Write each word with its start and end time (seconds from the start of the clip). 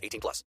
18 0.00 0.20
plus. 0.20 0.44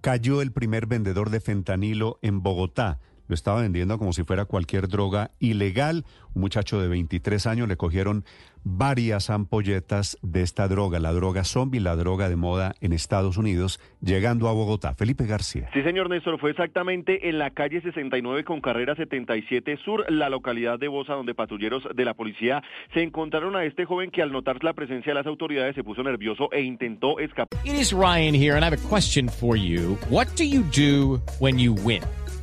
Cayó 0.00 0.42
el 0.42 0.52
primer 0.52 0.86
vendedor 0.86 1.30
de 1.30 1.40
fentanilo 1.40 2.18
en 2.22 2.42
Bogotá. 2.42 3.00
Lo 3.28 3.34
estaba 3.34 3.62
vendiendo 3.62 3.98
como 3.98 4.12
si 4.12 4.24
fuera 4.24 4.44
cualquier 4.44 4.88
droga 4.88 5.30
ilegal. 5.38 6.04
Un 6.34 6.42
muchacho 6.42 6.80
de 6.80 6.88
23 6.88 7.46
años 7.46 7.68
le 7.68 7.76
cogieron 7.76 8.24
varias 8.68 9.30
ampolletas 9.30 10.18
de 10.22 10.42
esta 10.42 10.66
droga, 10.66 10.98
la 10.98 11.12
droga 11.12 11.44
zombie, 11.44 11.78
la 11.78 11.94
droga 11.94 12.28
de 12.28 12.34
moda 12.34 12.74
en 12.80 12.92
Estados 12.92 13.36
Unidos, 13.36 13.80
llegando 14.02 14.48
a 14.48 14.52
Bogotá. 14.52 14.94
Felipe 14.94 15.24
García. 15.24 15.70
Sí, 15.72 15.82
señor 15.82 16.10
Néstor, 16.10 16.40
fue 16.40 16.50
exactamente 16.50 17.28
en 17.28 17.38
la 17.38 17.50
calle 17.50 17.80
69 17.80 18.42
con 18.42 18.60
carrera 18.60 18.96
77 18.96 19.78
Sur, 19.84 20.10
la 20.10 20.28
localidad 20.28 20.80
de 20.80 20.88
Bosa, 20.88 21.14
donde 21.14 21.32
patrulleros 21.34 21.84
de 21.94 22.04
la 22.04 22.14
policía 22.14 22.62
se 22.92 23.02
encontraron 23.02 23.54
a 23.54 23.64
este 23.64 23.84
joven 23.84 24.10
que 24.10 24.20
al 24.20 24.32
notar 24.32 24.62
la 24.64 24.72
presencia 24.72 25.12
de 25.12 25.14
las 25.14 25.26
autoridades 25.26 25.76
se 25.76 25.84
puso 25.84 26.02
nervioso 26.02 26.48
e 26.52 26.62
intentó 26.62 27.20
escapar. 27.20 27.60
It 27.64 27.74
is 27.74 27.92
Ryan 27.92 28.34
here, 28.34 28.56
and 28.56 28.64
I 28.64 28.66
have 28.66 28.76
a 28.76 28.88
question 28.88 29.28
for 29.28 29.56
you. 29.56 29.96
What 30.10 30.26
do 30.36 30.44
you 30.44 30.62
do 30.62 31.20
when 31.38 31.58
you 31.58 31.72
win? 31.72 32.02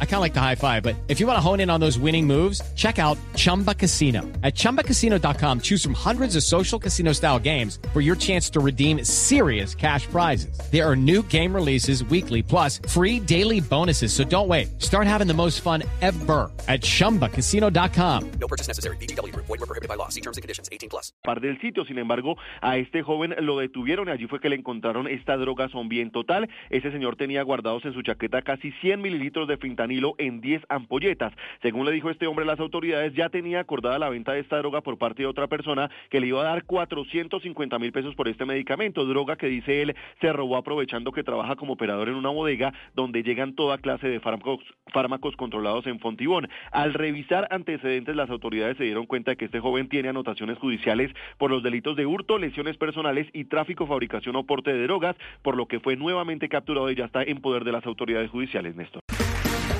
I 0.00 0.04
kind 0.04 0.16
of 0.16 0.20
like 0.22 0.34
the 0.34 0.40
high 0.40 0.56
five, 0.56 0.82
but 0.82 0.96
if 1.06 1.20
you 1.20 1.26
want 1.28 1.36
to 1.36 1.40
hone 1.40 1.60
in 1.60 1.70
on 1.70 1.78
those 1.78 2.00
winning 2.00 2.26
moves, 2.26 2.60
check 2.74 2.98
out 2.98 3.16
Chumba 3.36 3.74
Casino. 3.74 4.22
At 4.42 4.56
ChumbaCasino.com, 4.56 5.60
choose 5.60 5.84
from 5.84 5.94
hundreds 5.94 6.34
of 6.34 6.42
social 6.42 6.80
casino 6.80 7.12
style 7.12 7.38
games 7.38 7.78
for 7.92 8.00
your 8.00 8.16
chance 8.16 8.50
to 8.50 8.60
redeem 8.60 9.04
serious 9.04 9.76
cash 9.76 10.08
prizes. 10.08 10.58
There 10.72 10.84
are 10.84 10.96
new 10.96 11.22
game 11.22 11.54
releases 11.54 12.02
weekly, 12.02 12.42
plus 12.42 12.80
free 12.88 13.20
daily 13.20 13.60
bonuses. 13.60 14.12
So 14.12 14.24
don't 14.24 14.48
wait. 14.48 14.82
Start 14.82 15.06
having 15.06 15.28
the 15.28 15.34
most 15.34 15.60
fun 15.60 15.84
ever 16.00 16.50
at 16.66 16.80
ChumbaCasino.com. 16.80 18.30
No 18.40 18.48
purchase 18.48 18.66
necessary. 18.66 18.96
VGW. 18.96 19.32
Void 19.36 19.48
were 19.48 19.58
prohibited 19.58 19.88
by 19.88 19.94
law. 19.94 20.08
See 20.08 20.20
terms 20.20 20.38
and 20.38 20.42
conditions. 20.42 20.68
18 20.72 20.88
plus. 20.90 21.12
Par 21.22 21.40
del 21.40 21.56
sitio, 21.60 21.84
sin 21.84 21.98
embargo, 21.98 22.36
a 22.60 22.78
este 22.78 23.02
joven 23.02 23.36
lo 23.40 23.58
detuvieron 23.58 24.08
y 24.08 24.10
allí 24.10 24.26
fue 24.26 24.40
que 24.40 24.48
le 24.48 24.56
encontraron 24.56 25.06
esta 25.06 25.36
droga 25.36 25.68
zombie 25.68 26.00
en 26.00 26.10
total. 26.10 26.48
Ese 26.70 26.90
señor 26.90 27.14
tenía 27.14 27.28
tenía 27.28 27.42
guardados 27.42 27.84
en 27.84 27.92
su 27.92 28.00
chaqueta 28.00 28.40
casi 28.40 28.72
100 28.80 29.02
mililitros 29.02 29.46
de 29.46 29.58
fentanilo 29.88 30.14
en 30.18 30.40
10 30.40 30.62
ampolletas. 30.68 31.32
Según 31.62 31.86
le 31.86 31.92
dijo 31.92 32.10
este 32.10 32.26
hombre 32.26 32.44
las 32.44 32.60
autoridades, 32.60 33.14
ya 33.14 33.28
tenía 33.28 33.60
acordada 33.60 33.98
la 33.98 34.10
venta 34.10 34.32
de 34.32 34.40
esta 34.40 34.58
droga 34.58 34.82
por 34.82 34.98
parte 34.98 35.22
de 35.22 35.26
otra 35.26 35.46
persona 35.46 35.90
que 36.10 36.20
le 36.20 36.28
iba 36.28 36.40
a 36.40 36.44
dar 36.44 36.64
450 36.64 37.78
mil 37.78 37.92
pesos 37.92 38.14
por 38.14 38.28
este 38.28 38.44
medicamento, 38.44 39.04
droga 39.06 39.36
que 39.36 39.46
dice 39.46 39.82
él 39.82 39.96
se 40.20 40.32
robó 40.32 40.56
aprovechando 40.56 41.12
que 41.12 41.22
trabaja 41.22 41.56
como 41.56 41.72
operador 41.74 42.08
en 42.08 42.14
una 42.14 42.30
bodega 42.30 42.72
donde 42.94 43.22
llegan 43.22 43.54
toda 43.54 43.78
clase 43.78 44.08
de 44.08 44.20
fármacos, 44.20 44.60
fármacos 44.92 45.36
controlados 45.36 45.86
en 45.86 45.98
Fontibón. 46.00 46.48
Al 46.70 46.94
revisar 46.94 47.48
antecedentes, 47.50 48.14
las 48.16 48.30
autoridades 48.30 48.76
se 48.76 48.84
dieron 48.84 49.06
cuenta 49.06 49.32
de 49.32 49.36
que 49.36 49.46
este 49.46 49.60
joven 49.60 49.88
tiene 49.88 50.08
anotaciones 50.08 50.58
judiciales 50.58 51.10
por 51.38 51.50
los 51.50 51.62
delitos 51.62 51.96
de 51.96 52.06
hurto, 52.06 52.38
lesiones 52.38 52.76
personales 52.76 53.26
y 53.32 53.44
tráfico, 53.44 53.86
fabricación 53.86 54.36
o 54.36 54.44
porte 54.44 54.72
de 54.72 54.82
drogas, 54.82 55.16
por 55.42 55.56
lo 55.56 55.66
que 55.66 55.80
fue 55.80 55.96
nuevamente 55.96 56.48
capturado 56.48 56.90
y 56.90 56.96
ya 56.96 57.06
está 57.06 57.22
en 57.22 57.40
poder 57.40 57.64
de 57.64 57.72
las 57.72 57.86
autoridades 57.86 58.30
judiciales, 58.30 58.76
Néstor. 58.76 59.02